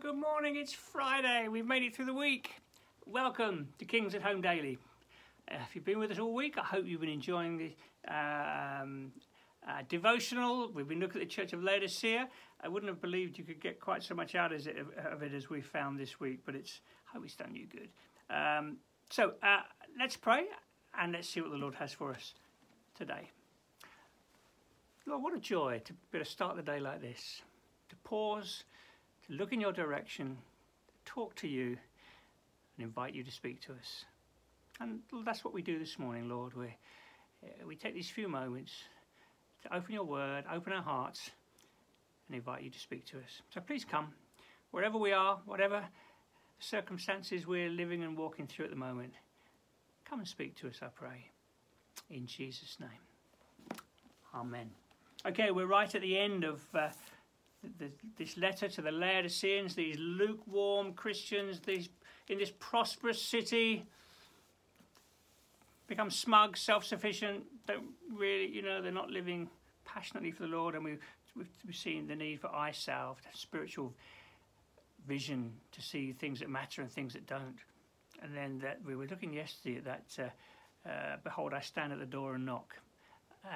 [0.00, 0.56] Good morning.
[0.56, 1.48] It's Friday.
[1.48, 2.54] We've made it through the week.
[3.04, 4.78] Welcome to Kings at Home Daily.
[5.50, 7.74] Uh, if you've been with us all week, I hope you've been enjoying the
[8.08, 9.12] um,
[9.68, 10.70] uh, devotional.
[10.72, 12.26] We've been looking at the Church of Laodicea.
[12.62, 15.34] I wouldn't have believed you could get quite so much out of it, of it
[15.34, 16.80] as we found this week, but it's
[17.10, 17.90] I hope it's done you good.
[18.34, 18.78] Um,
[19.10, 19.60] so uh,
[19.98, 20.46] let's pray
[20.98, 22.32] and let's see what the Lord has for us
[22.96, 23.28] today.
[25.06, 27.42] Lord, what a joy to be able to start the day like this,
[27.90, 28.64] to pause
[29.32, 30.36] look in your direction,
[31.04, 31.78] talk to you,
[32.76, 34.04] and invite you to speak to us.
[34.80, 36.54] And that's what we do this morning, Lord.
[36.54, 36.66] We,
[37.42, 38.72] uh, we take these few moments
[39.62, 41.30] to open your word, open our hearts,
[42.28, 43.42] and invite you to speak to us.
[43.54, 44.08] So please come,
[44.70, 45.84] wherever we are, whatever
[46.58, 49.14] circumstances we're living and walking through at the moment.
[50.04, 51.30] Come and speak to us, I pray.
[52.10, 53.78] In Jesus' name.
[54.34, 54.70] Amen.
[55.26, 56.60] Okay, we're right at the end of.
[56.74, 56.88] Uh,
[57.78, 61.88] the, this letter to the Laodiceans, these lukewarm Christians, these
[62.28, 63.84] in this prosperous city,
[65.86, 69.48] become smug, self-sufficient, don't really, you know, they're not living
[69.84, 70.96] passionately for the Lord, and we,
[71.36, 73.92] we've, seen the need for eye salve, spiritual
[75.06, 77.58] vision to see things that matter and things that don't.
[78.22, 80.04] And then that we were looking yesterday at that.
[80.18, 82.76] Uh, uh, Behold, I stand at the door and knock,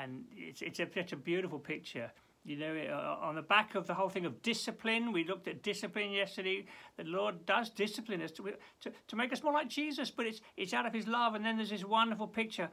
[0.01, 2.11] and it's it's a, such a beautiful picture
[2.47, 5.65] you know, uh, on the back of the whole thing of discipline, we looked at
[5.65, 6.65] discipline yesterday.
[6.97, 10.41] The Lord does discipline us to, to, to make us more like Jesus, but it's,
[10.57, 11.35] it's out of His love.
[11.35, 12.69] And then there's this wonderful picture.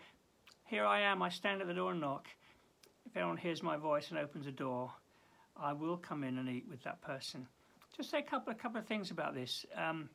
[0.65, 2.27] Here I am, I stand at the door and knock.
[3.07, 4.91] If anyone hears my voice and opens a door,
[5.57, 7.47] I will come in and eat with that person.
[7.97, 9.65] Just say a couple, a couple of things about this.
[9.75, 10.07] Um,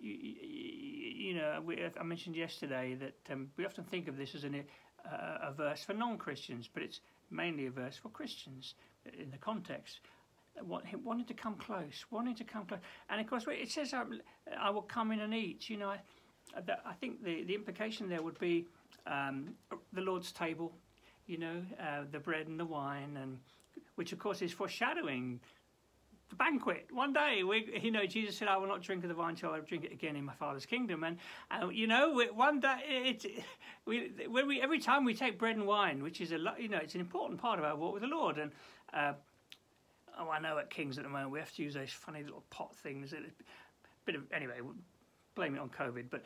[0.00, 4.44] you, you, know, we, I mentioned yesterday that um, we often think of this as
[4.44, 4.64] an,
[5.10, 8.74] uh, a verse for non Christians, but it's mainly a verse for Christians
[9.18, 10.00] in the context.
[10.62, 12.80] Wanting to come close, wanting to come close,
[13.10, 14.20] and of course it says, um,
[14.56, 15.98] "I will come in and eat." You know, I,
[16.86, 18.66] I think the the implication there would be
[19.06, 19.54] um,
[19.92, 20.72] the Lord's table,
[21.26, 23.38] you know, uh, the bread and the wine, and
[23.96, 25.40] which of course is foreshadowing
[26.30, 26.88] the banquet.
[26.92, 29.50] One day, we, you know, Jesus said, "I will not drink of the wine till
[29.50, 31.18] I drink it again in my Father's kingdom." And
[31.50, 33.44] uh, you know, one day, it,
[33.86, 36.78] we, when we every time we take bread and wine, which is a you know,
[36.78, 38.38] it's an important part of our walk with the Lord.
[38.38, 38.50] And
[38.92, 39.12] uh,
[40.18, 42.44] oh, I know at Kings at the moment we have to use those funny little
[42.50, 43.12] pot things.
[43.12, 43.18] A
[44.04, 44.60] bit of anyway,
[45.34, 46.22] blame it on COVID, but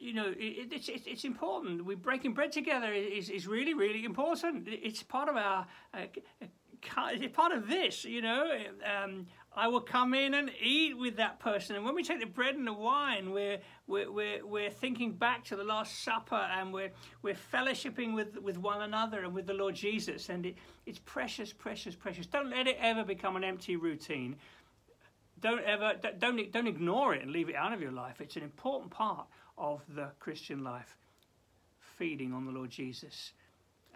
[0.00, 1.84] you know, it, it's, it's, it's important.
[1.84, 4.68] We breaking bread together is, is really, really important.
[4.68, 6.00] It's part of our, uh,
[7.10, 8.48] it's part of this, you know.
[8.84, 9.26] Um,
[9.58, 11.74] I will come in and eat with that person.
[11.74, 13.58] And when we take the bread and the wine, we're,
[13.88, 16.92] we're, we're, we're thinking back to the Last Supper and we're,
[17.22, 20.28] we're fellowshipping with, with one another and with the Lord Jesus.
[20.28, 20.54] And it,
[20.86, 22.26] it's precious, precious, precious.
[22.26, 24.36] Don't let it ever become an empty routine.
[25.40, 28.20] Don't ever, don't, don't ignore it and leave it out of your life.
[28.20, 29.26] It's an important part
[29.56, 30.96] of the Christian life,
[31.80, 33.32] feeding on the Lord Jesus.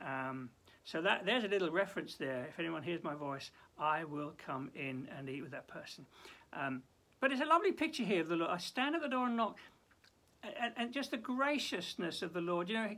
[0.05, 0.51] Um,
[0.85, 2.47] so that there's a little reference there.
[2.49, 6.07] If anyone hears my voice, I will come in and eat with that person.
[6.53, 6.83] Um,
[7.21, 8.51] but it's a lovely picture here of the Lord.
[8.51, 9.59] I stand at the door and knock,
[10.43, 12.69] and, and just the graciousness of the Lord.
[12.69, 12.91] You know,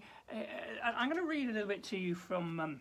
[0.83, 2.81] I'm going to read a little bit to you from um,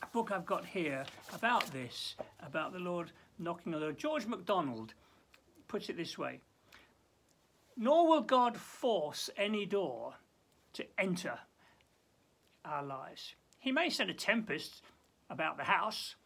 [0.00, 1.04] a book I've got here
[1.34, 2.14] about this,
[2.46, 3.10] about the Lord
[3.40, 3.92] knocking on the door.
[3.94, 4.94] George MacDonald
[5.66, 6.38] puts it this way:
[7.76, 10.14] Nor will God force any door
[10.74, 11.36] to enter
[12.64, 13.34] our lives.
[13.64, 14.82] He may send a tempest
[15.30, 16.16] about the house.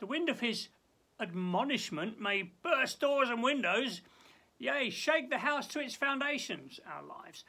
[0.00, 0.68] The wind of his
[1.20, 4.00] admonishment may burst doors and windows,
[4.58, 7.44] yea, shake the house to its foundations, our lives.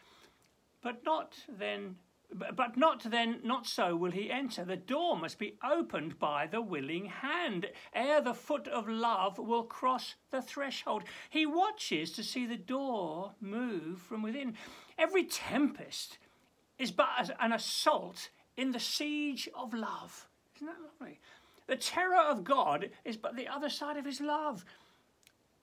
[0.82, 1.96] But not then
[2.32, 6.62] but not then not so will he enter the door must be opened by the
[6.62, 12.46] willing hand ere the foot of love will cross the threshold he watches to see
[12.46, 14.54] the door move from within
[14.96, 16.20] every tempest
[16.78, 20.28] is but an assault in the siege of love.
[20.58, 21.18] Isn't that lovely?
[21.68, 24.66] The terror of God is but the other side of his love.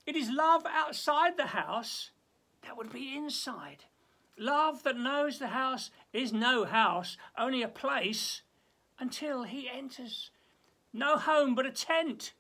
[0.07, 2.11] It is love outside the house
[2.63, 3.85] that would be inside.
[4.39, 8.41] Love that knows the house is no house, only a place
[8.99, 10.31] until he enters.
[10.95, 12.33] No home but a tent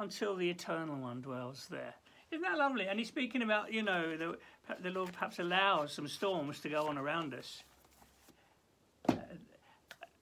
[0.00, 1.94] until the eternal one dwells there.
[2.32, 2.88] Isn't that lovely?
[2.88, 4.36] And he's speaking about, you know, the,
[4.82, 7.62] the Lord perhaps allows some storms to go on around us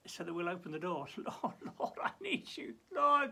[0.09, 1.07] so that we'll open the door.
[1.17, 2.75] Lord, Lord, I need you.
[2.95, 3.31] Lord,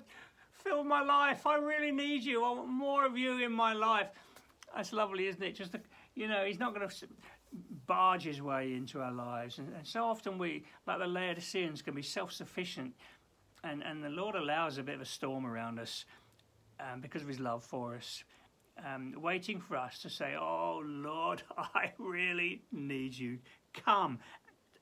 [0.53, 1.47] fill my life.
[1.47, 2.45] I really need you.
[2.45, 4.09] I want more of you in my life.
[4.75, 5.55] That's lovely, isn't it?
[5.55, 5.81] Just, the,
[6.15, 6.95] you know, he's not going to
[7.87, 9.59] barge his way into our lives.
[9.59, 12.93] And, and so often we, like the Laodiceans, can be self-sufficient.
[13.65, 16.05] And, and the Lord allows a bit of a storm around us
[16.81, 18.25] um, because of his love for us,
[18.85, 23.39] um, waiting for us to say, Oh Lord, I really need you.
[23.73, 24.19] Come.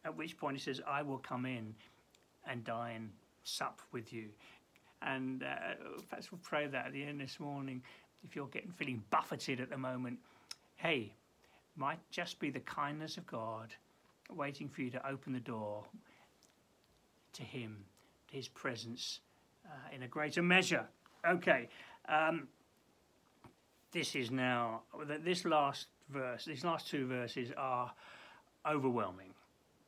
[0.04, 1.74] At which point he says, I will come in
[2.46, 3.10] and dine,
[3.42, 4.26] sup with you.
[5.02, 5.74] And uh,
[6.08, 7.82] perhaps we'll pray that at the end this morning.
[8.22, 10.18] If you're getting feeling buffeted at the moment,
[10.76, 11.12] hey,
[11.76, 13.74] might just be the kindness of God
[14.32, 15.84] waiting for you to open the door
[17.34, 17.84] to Him,
[18.30, 19.20] to His presence
[19.66, 20.86] uh, in a greater measure.
[21.28, 21.68] Okay,
[22.08, 22.48] um,
[23.92, 24.82] this is now,
[25.22, 27.92] this last verse, these last two verses are
[28.66, 29.33] overwhelming.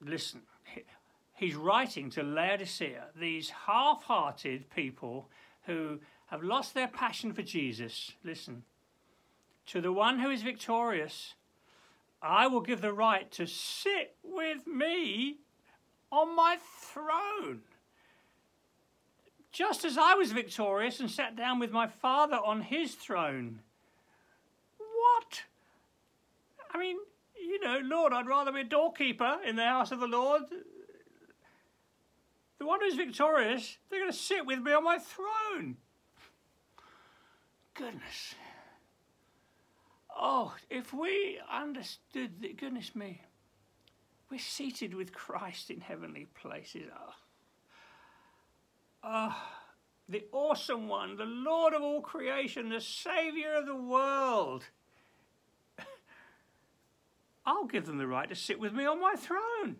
[0.04, 0.42] Listen,
[1.34, 5.28] he's writing to Laodicea, these half hearted people
[5.66, 8.12] who have lost their passion for Jesus.
[8.24, 8.62] Listen,
[9.66, 11.34] to the one who is victorious,
[12.22, 15.36] I will give the right to sit with me
[16.10, 17.62] on my throne.
[19.52, 23.60] Just as I was victorious and sat down with my Father on his throne.
[24.78, 25.42] What?
[26.72, 26.98] I mean,
[27.46, 30.42] you know, Lord, I'd rather be a doorkeeper in the house of the Lord.
[32.58, 35.76] The one who's victorious, they're going to sit with me on my throne.
[37.74, 38.34] Goodness.
[40.18, 43.20] Oh, if we understood that, goodness me,
[44.30, 46.84] we're seated with Christ in heavenly places.
[46.98, 47.12] Oh,
[49.04, 49.36] oh,
[50.08, 54.64] the awesome one, the Lord of all creation, the Saviour of the world.
[57.46, 59.76] I'll give them the right to sit with me on my throne.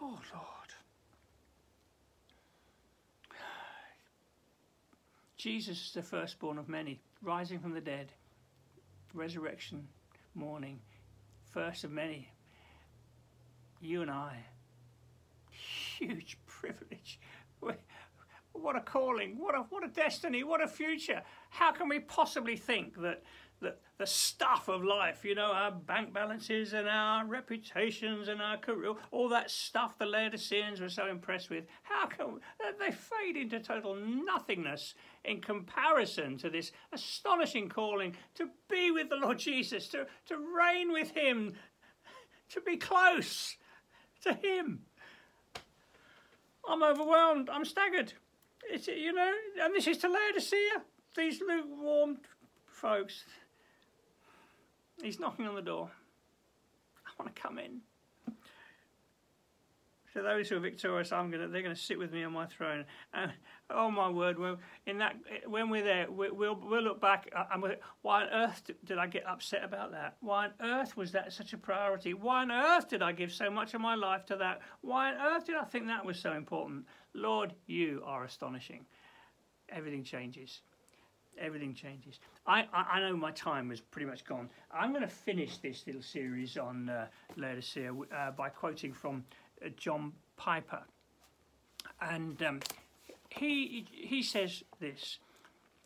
[0.00, 0.52] Oh, Lord.
[5.38, 8.12] Jesus is the firstborn of many, rising from the dead
[9.14, 9.88] resurrection
[10.34, 10.78] morning,
[11.50, 12.28] first of many.
[13.80, 14.36] You and I.
[15.98, 16.91] Huge privilege.
[18.62, 21.22] What a calling, what a, what a destiny, what a future.
[21.50, 23.22] How can we possibly think that
[23.60, 28.56] the, the stuff of life, you know, our bank balances and our reputations and our
[28.56, 32.40] career, all that stuff the Laodiceans were so impressed with, how can
[32.78, 34.94] they fade into total nothingness
[35.24, 40.92] in comparison to this astonishing calling to be with the Lord Jesus, to, to reign
[40.92, 41.54] with Him,
[42.50, 43.56] to be close
[44.22, 44.80] to Him?
[46.68, 47.50] I'm overwhelmed.
[47.50, 48.12] I'm staggered.
[48.70, 49.32] It's, you know,
[49.62, 50.82] and this is to Laodicea,
[51.16, 52.18] these lukewarm
[52.66, 53.24] folks.
[55.02, 55.90] He's knocking on the door.
[57.06, 57.80] I want to come in.
[60.14, 62.44] To those who are victorious, I'm gonna, they're going to sit with me on my
[62.46, 62.84] throne.
[63.14, 63.32] And
[63.70, 65.16] oh my word, when, in that,
[65.46, 68.98] when we're there, we, will we'll look back uh, and we'll, why on earth did
[68.98, 70.16] I get upset about that?
[70.20, 72.12] Why on earth was that such a priority?
[72.12, 74.60] Why on earth did I give so much of my life to that?
[74.82, 76.86] Why on earth did I think that was so important?
[77.14, 78.84] Lord, you are astonishing.
[79.70, 80.60] Everything changes
[81.38, 82.20] everything changes.
[82.46, 84.50] I, I, I, know my time is pretty much gone.
[84.72, 87.06] I'm going to finish this little series on uh,
[87.36, 89.24] Laodicea uh, by quoting from
[89.70, 90.82] John Piper.
[92.00, 92.60] And um,
[93.30, 95.18] he, he says this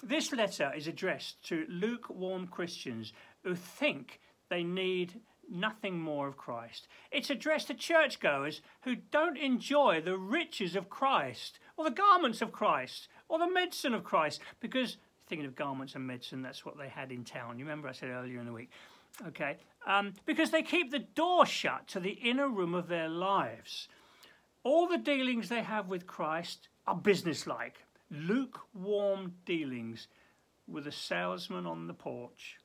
[0.03, 3.13] This letter is addressed to lukewarm Christians
[3.43, 6.89] who think they need nothing more of Christ.
[7.11, 12.53] It's addressed to churchgoers who don't enjoy the riches of Christ or the garments of
[12.53, 14.97] Christ or the medicine of Christ because
[15.29, 17.59] thinking of garments and medicine, that's what they had in town.
[17.59, 18.71] You remember I said earlier in the week.
[19.29, 19.57] Okay?
[19.87, 23.89] Um, because they keep the door shut to the inner room of their lives.
[24.65, 30.09] All the dealings they have with Christ are businesslike, lukewarm dealings
[30.67, 32.57] with a salesman on the porch.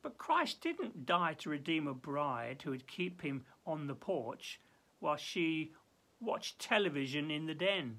[0.00, 4.60] But Christ didn't die to redeem a bride who would keep him on the porch
[5.00, 5.72] while she
[6.20, 7.98] watched television in the den.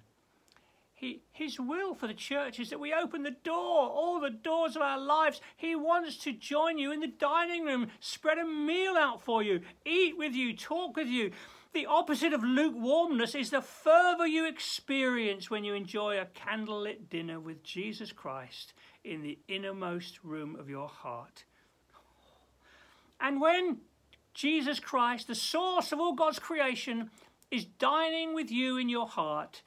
[1.31, 4.81] His will for the church is that we open the door, all the doors of
[4.81, 5.41] our lives.
[5.57, 9.61] He wants to join you in the dining room, spread a meal out for you,
[9.85, 11.31] eat with you, talk with you.
[11.73, 17.39] The opposite of lukewarmness is the fervour you experience when you enjoy a candlelit dinner
[17.39, 21.43] with Jesus Christ in the innermost room of your heart.
[23.19, 23.79] And when
[24.33, 27.09] Jesus Christ, the source of all God's creation,
[27.51, 29.61] is dining with you in your heart,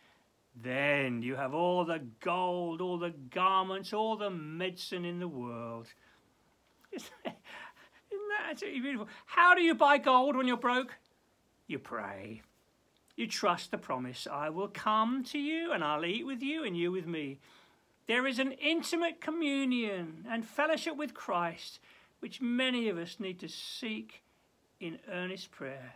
[0.63, 5.87] then you have all the gold, all the garments, all the medicine in the world.
[6.93, 9.09] Isn't that absolutely beautiful?
[9.27, 10.97] How do you buy gold when you're broke?
[11.67, 12.43] You pray.
[13.15, 16.77] You trust the promise I will come to you and I'll eat with you and
[16.77, 17.39] you with me.
[18.07, 21.81] There is an intimate communion and fellowship with Christ
[22.21, 24.23] which many of us need to seek
[24.81, 25.95] in earnest prayer.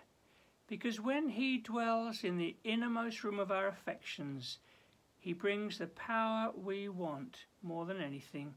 [0.69, 4.59] Because when He dwells in the innermost room of our affections,
[5.19, 8.55] He brings the power we want more than anything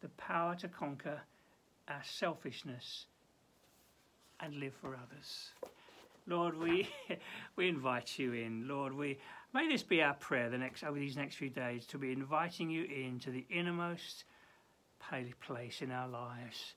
[0.00, 1.20] the power to conquer
[1.88, 3.06] our selfishness
[4.40, 5.50] and live for others.
[6.26, 6.88] Lord, we,
[7.56, 8.66] we invite you in.
[8.66, 9.18] Lord, we
[9.54, 12.68] may this be our prayer the next over these next few days to be inviting
[12.70, 14.24] you into the innermost
[15.40, 16.74] place in our lives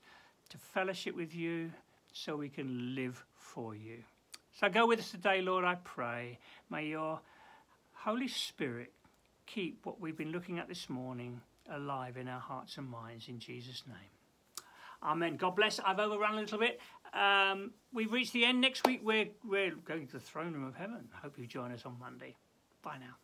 [0.50, 1.72] to fellowship with you
[2.12, 4.02] so we can live for you.
[4.58, 6.38] So go with us today, Lord, I pray.
[6.70, 7.20] May your
[7.92, 8.90] Holy Spirit
[9.44, 13.38] keep what we've been looking at this morning alive in our hearts and minds in
[13.38, 14.64] Jesus' name.
[15.02, 15.36] Amen.
[15.36, 15.78] God bless.
[15.78, 16.80] I've overrun a little bit.
[17.12, 18.62] Um, we've reached the end.
[18.62, 21.06] Next week, we're, we're going to the throne room of heaven.
[21.22, 22.34] Hope you join us on Monday.
[22.82, 23.16] Bye now.